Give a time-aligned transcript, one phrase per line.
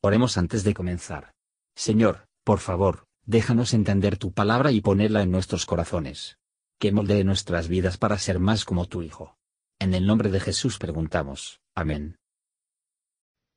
[0.00, 1.32] Oremos antes de comenzar.
[1.74, 6.38] Señor, por favor, déjanos entender tu palabra y ponerla en nuestros corazones.
[6.78, 9.36] Que moldee nuestras vidas para ser más como tu Hijo.
[9.80, 11.60] En el nombre de Jesús preguntamos.
[11.74, 12.16] Amén.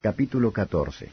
[0.00, 1.12] Capítulo 14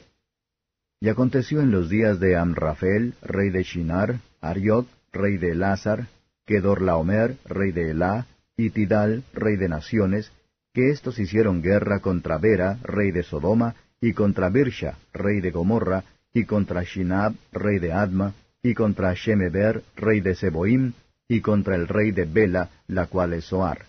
[1.01, 6.07] Y aconteció en los días de Amrafel, rey de Shinar, Ariot, rey de Lázar,
[6.45, 8.25] Kedorlaomer, rey de Elá,
[8.55, 10.31] y Tidal, rey de naciones,
[10.73, 16.03] que éstos hicieron guerra contra Bera, rey de Sodoma, y contra Birsha, rey de Gomorra,
[16.33, 20.93] y contra Shinab, rey de Adma, y contra Shemeber, rey de Seboim,
[21.27, 23.85] y contra el rey de Bela, la cual es Soar.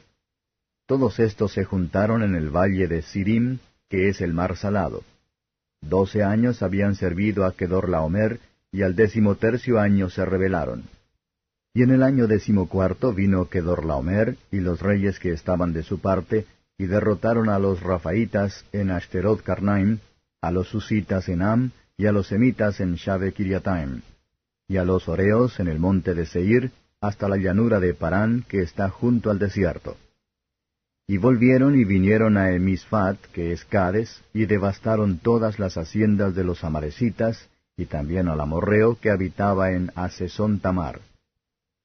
[0.87, 5.05] Todos estos se juntaron en el valle de Sirim, que es el mar salado.
[5.81, 8.41] Doce años habían servido a Kedorlaomer,
[8.73, 10.85] y al décimo tercio año se rebelaron.
[11.73, 16.47] Y en el año decimocuarto vino Kedorlaomer y los reyes que estaban de su parte,
[16.81, 19.99] y derrotaron a los Rafaitas en Ashterot Karnaim,
[20.41, 24.01] a los Susitas en Am, y a los Semitas en Shave Kiriataim,
[24.67, 26.71] y a los Oreos en el monte de Seir,
[27.03, 29.99] hasta la llanura de Parán, que está junto al desierto.
[31.07, 36.45] Y volvieron y vinieron a Emisfat, que es Cades, y devastaron todas las haciendas de
[36.45, 41.01] los amarecitas, y también al amorreo que habitaba en Asesón Tamar.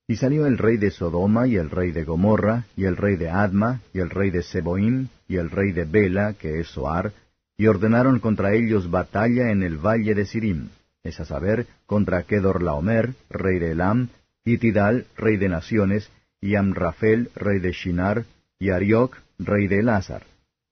[0.08, 3.30] Y salió el rey de Sodoma, y el rey de Gomorra, y el rey de
[3.30, 7.12] Adma, y el rey de Seboim, y el rey de Bela, que es Soar,
[7.58, 10.70] y ordenaron contra ellos batalla en el valle de Sirim,
[11.04, 14.10] es a saber, contra Kedorlaomer, rey de Elam,
[14.44, 16.12] y Tidal, rey de naciones,
[16.42, 18.26] y Amrafel, rey de Shinar,
[18.60, 20.24] y Arioc, rey de Elázar,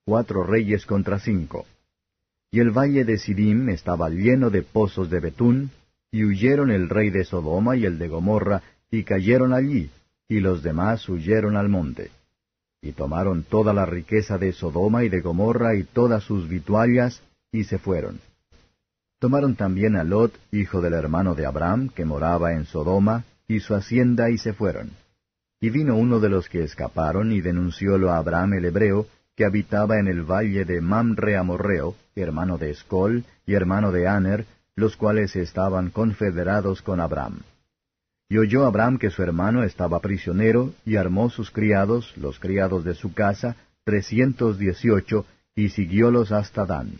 [0.05, 1.65] cuatro reyes contra cinco.
[2.51, 5.71] Y el valle de Sirim estaba lleno de pozos de betún,
[6.11, 8.61] y huyeron el rey de Sodoma y el de Gomorra,
[8.93, 9.89] y cayeron allí,
[10.29, 12.11] y los demás huyeron al monte.
[12.79, 17.63] Y tomaron toda la riqueza de Sodoma y de Gomorra y todas sus vituallas, y
[17.63, 18.19] se fueron.
[19.17, 23.73] Tomaron también a Lot, hijo del hermano de Abraham, que moraba en Sodoma, y su
[23.73, 24.91] hacienda, y se fueron.
[25.59, 29.97] Y vino uno de los que escaparon, y denunciólo a Abraham el hebreo, que habitaba
[29.97, 34.45] en el valle de Mamre Amorreo, hermano de Escol, y hermano de Aner,
[34.75, 37.39] los cuales estaban confederados con Abraham.
[38.33, 42.95] Y oyó Abraham que su hermano estaba prisionero, y armó sus criados, los criados de
[42.95, 46.93] su casa, trescientos dieciocho, y siguiólos hasta Dan.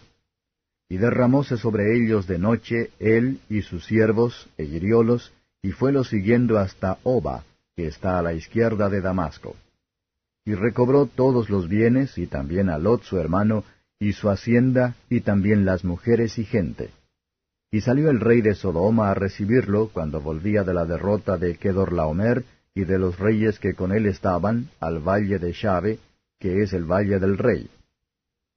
[0.89, 5.33] Y derramóse sobre ellos de noche él y sus siervos, e hiriólos,
[5.63, 7.44] y fuelos siguiendo hasta Oba,
[7.75, 9.55] que está a la izquierda de Damasco.
[10.45, 13.63] Y recobró todos los bienes, y también a Lot su hermano,
[13.97, 16.91] y su hacienda, y también las mujeres y gente.
[17.73, 22.45] Y salió el rey de Sodoma a recibirlo cuando volvía de la derrota de Kedorlaomer
[22.75, 25.97] y de los reyes que con él estaban, al valle de Shave,
[26.39, 27.67] que es el valle del rey.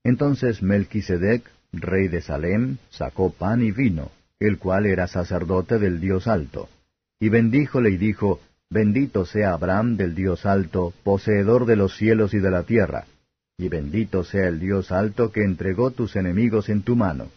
[0.04, 6.26] Entonces Melquisedec, rey de Salem, sacó pan y vino, el cual era sacerdote del Dios
[6.26, 6.68] alto.
[7.18, 12.38] Y bendíjole y dijo, Bendito sea Abraham del Dios alto, poseedor de los cielos y
[12.38, 13.06] de la tierra,
[13.56, 17.30] y bendito sea el Dios alto que entregó tus enemigos en tu mano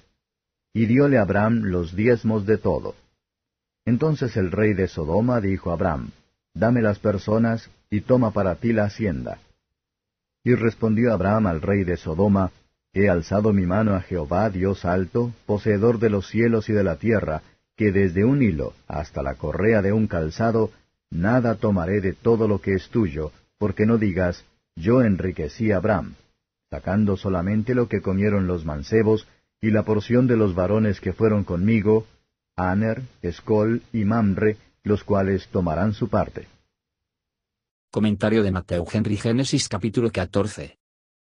[0.74, 2.96] y diole Abraham los diezmos de todo.
[3.86, 6.12] Entonces el rey de Sodoma dijo a Abraham,
[6.54, 9.40] Dame las personas y toma para ti la hacienda.
[10.44, 12.52] Y respondió Abraham al rey de Sodoma,
[12.94, 16.96] He alzado mi mano a Jehová, Dios alto, poseedor de los cielos y de la
[16.96, 17.44] tierra,
[17.76, 20.72] que desde un hilo hasta la correa de un calzado,
[21.12, 24.44] nada tomaré de todo lo que es tuyo, porque no digas,
[24.76, 26.16] Yo enriquecí a Abraham,
[26.70, 29.28] sacando solamente lo que comieron los mancebos,
[29.62, 32.08] y la porción de los varones que fueron conmigo,
[32.56, 36.48] Aner, Escol y Mamre, los cuales tomarán su parte.
[37.92, 40.78] Comentario de Mateo Henry Génesis capítulo 14.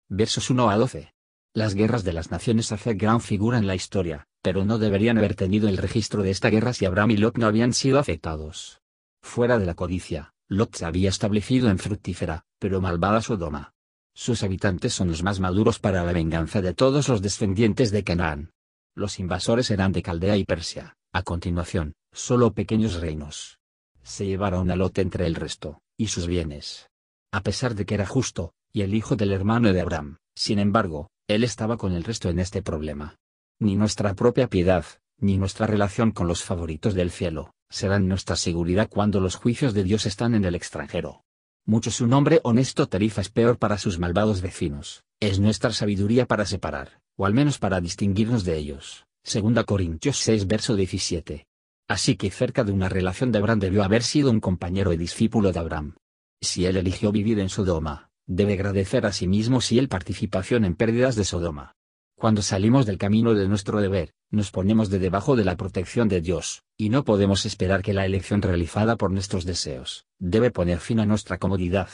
[0.08, 1.12] Versos 1 a 12.
[1.54, 5.34] Las guerras de las naciones hacen gran figura en la historia, pero no deberían haber
[5.34, 8.80] tenido el registro de esta guerra si Abraham y Lot no habían sido afectados.
[9.20, 13.74] Fuera de la codicia, Lot se había establecido en fructífera, pero malvada Sodoma.
[14.14, 18.52] Sus habitantes son los más maduros para la venganza de todos los descendientes de Canaán.
[18.94, 23.58] Los invasores eran de Caldea y Persia, a continuación, solo pequeños reinos.
[24.02, 26.90] Se llevaron a Lot entre el resto, y sus bienes.
[27.32, 31.10] A pesar de que era justo, y el hijo del hermano de Abraham, sin embargo,
[31.28, 33.16] él estaba con el resto en este problema.
[33.58, 34.84] Ni nuestra propia piedad,
[35.18, 39.84] ni nuestra relación con los favoritos del cielo, serán nuestra seguridad cuando los juicios de
[39.84, 41.22] Dios están en el extranjero.
[41.64, 46.44] Mucho su nombre honesto tarifa es peor para sus malvados vecinos, es nuestra sabiduría para
[46.44, 49.06] separar, o al menos para distinguirnos de ellos.
[49.22, 51.46] Segunda Corintios 6 verso 17.
[51.88, 55.52] Así que cerca de una relación de Abraham debió haber sido un compañero y discípulo
[55.52, 55.94] de Abraham.
[56.40, 60.74] Si él eligió vivir en Sodoma, debe agradecer a sí mismo si él participación en
[60.74, 61.76] pérdidas de Sodoma.
[62.16, 66.20] Cuando salimos del camino de nuestro deber, nos ponemos de debajo de la protección de
[66.20, 70.98] Dios, y no podemos esperar que la elección realizada por nuestros deseos, debe poner fin
[70.98, 71.88] a nuestra comodidad.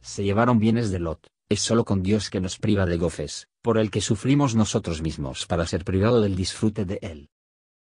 [0.00, 3.76] Se llevaron bienes de Lot, es solo con Dios que nos priva de goces, por
[3.76, 7.28] el que sufrimos nosotros mismos para ser privado del disfrute de él.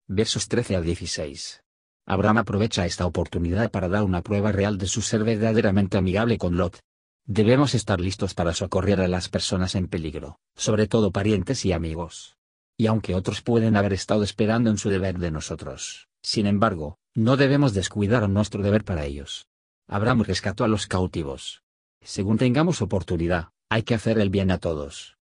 [0.08, 1.62] Versos 13 a 16.
[2.04, 6.56] Abraham aprovecha esta oportunidad para dar una prueba real de su ser verdaderamente amigable con
[6.56, 6.80] Lot,
[7.26, 12.36] Debemos estar listos para socorrer a las personas en peligro, sobre todo parientes y amigos.
[12.76, 17.36] Y aunque otros pueden haber estado esperando en su deber de nosotros, sin embargo, no
[17.36, 19.46] debemos descuidar nuestro deber para ellos.
[19.88, 21.62] Abraham rescató a los cautivos.
[22.00, 25.16] Según tengamos oportunidad, hay que hacer el bien a todos.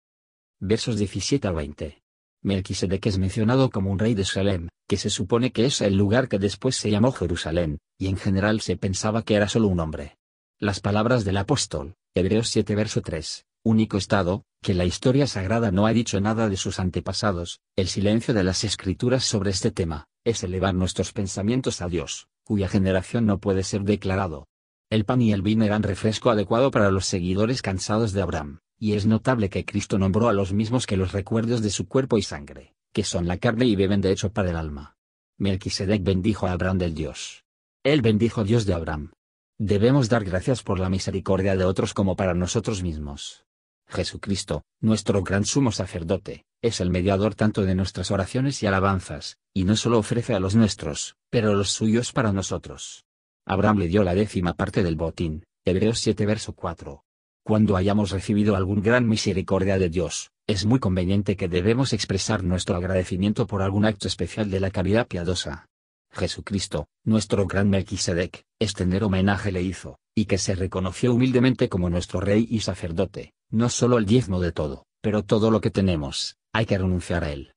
[0.59, 2.01] Versos 17 al 20.
[2.43, 6.27] Melquisedec es mencionado como un rey de Salem, que se supone que es el lugar
[6.27, 10.17] que después se llamó Jerusalén, y en general se pensaba que era solo un hombre.
[10.59, 15.85] Las palabras del apóstol, Hebreos 7 verso 3, único estado, que la historia sagrada no
[15.85, 20.43] ha dicho nada de sus antepasados, el silencio de las escrituras sobre este tema, es
[20.43, 24.47] elevar nuestros pensamientos a Dios, cuya generación no puede ser declarado.
[24.89, 28.93] El pan y el vino eran refresco adecuado para los seguidores cansados de Abraham, y
[28.93, 32.21] es notable que Cristo nombró a los mismos que los recuerdos de su cuerpo y
[32.21, 34.97] sangre, que son la carne y beben de hecho para el alma.
[35.37, 37.43] Melquisedec bendijo a Abraham del Dios.
[37.83, 39.11] Él bendijo Dios de Abraham,
[39.59, 43.46] Debemos dar gracias por la misericordia de otros como para nosotros mismos.
[43.89, 49.63] Jesucristo, nuestro gran sumo sacerdote, es el mediador tanto de nuestras oraciones y alabanzas, y
[49.63, 53.05] no solo ofrece a los nuestros, pero los suyos para nosotros.
[53.45, 57.03] Abraham le dio la décima parte del botín, Hebreos 7 verso 4.
[57.43, 62.75] Cuando hayamos recibido algún gran misericordia de Dios, es muy conveniente que debemos expresar nuestro
[62.75, 65.65] agradecimiento por algún acto especial de la caridad piadosa.
[66.11, 72.19] Jesucristo, nuestro gran Melquisedec, extender homenaje le hizo, y que se reconoció humildemente como nuestro
[72.19, 76.65] rey y sacerdote, no solo el diezmo de todo, pero todo lo que tenemos, hay
[76.65, 77.53] que renunciar a él.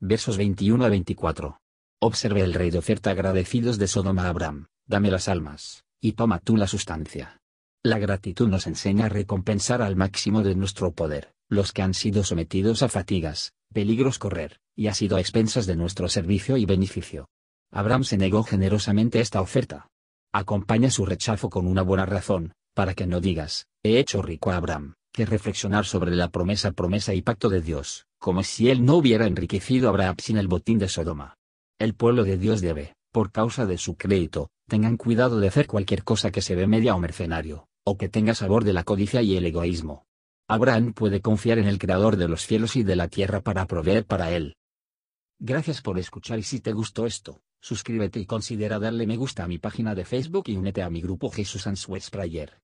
[0.00, 1.58] Versos 21 a 24.
[2.00, 6.40] Observe el rey de oferta agradecidos de Sodoma a Abraham, dame las almas, y toma
[6.40, 7.40] tú la sustancia.
[7.82, 12.24] La gratitud nos enseña a recompensar al máximo de nuestro poder, los que han sido
[12.24, 17.28] sometidos a fatigas, peligros correr, y ha sido a expensas de nuestro servicio y beneficio.
[17.70, 19.88] Abraham se negó generosamente esta oferta.
[20.32, 24.56] Acompaña su rechazo con una buena razón, para que no digas, he hecho rico a
[24.56, 28.96] Abraham, que reflexionar sobre la promesa promesa y pacto de Dios, como si él no
[28.96, 31.36] hubiera enriquecido a Abraham sin el botín de Sodoma.
[31.78, 36.02] El pueblo de Dios debe, por causa de su crédito, tengan cuidado de hacer cualquier
[36.02, 39.36] cosa que se ve media o mercenario, o que tenga sabor de la codicia y
[39.36, 40.04] el egoísmo.
[40.48, 44.04] Abraham puede confiar en el Creador de los cielos y de la tierra para proveer
[44.06, 44.56] para él.
[45.38, 49.48] Gracias por escuchar y si te gustó esto, suscríbete y considera darle me gusta a
[49.48, 52.63] mi página de Facebook y únete a mi grupo Jesús Answers Prayer.